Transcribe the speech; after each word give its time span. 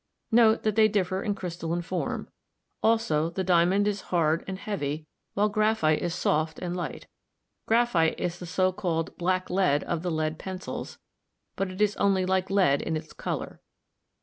Note 0.31 0.63
that 0.63 0.75
they 0.75 0.87
differ 0.87 1.21
in 1.21 1.35
crystalline 1.35 1.83
form; 1.83 2.27
also 2.81 3.29
the 3.29 3.43
diamond 3.43 3.87
is 3.87 4.01
hard 4.09 4.43
and 4.47 4.57
heavy, 4.57 5.05
while 5.35 5.47
graphite 5.47 6.01
is 6.01 6.15
soft 6.15 6.57
and 6.57 6.75
light 6.75 7.05
Graph 7.67 7.95
ite 7.95 8.19
is 8.19 8.39
the 8.39 8.47
so 8.47 8.71
called 8.71 9.15
black 9.19 9.51
lead 9.51 9.83
of 9.83 10.01
the 10.01 10.09
lead 10.09 10.39
pencils, 10.39 10.97
but 11.55 11.69
it 11.69 11.79
is 11.79 11.95
only 11.97 12.25
like 12.25 12.49
lead 12.49 12.81
in 12.81 12.97
its 12.97 13.13
color. 13.13 13.61